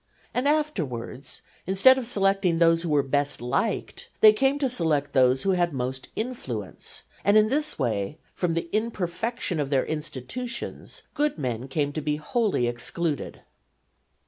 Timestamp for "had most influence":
5.51-7.03